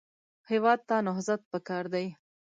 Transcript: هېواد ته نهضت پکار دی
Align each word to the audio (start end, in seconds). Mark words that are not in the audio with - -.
هېواد 0.49 0.79
ته 0.87 0.95
نهضت 1.07 1.41
پکار 1.51 1.85
دی 1.93 2.05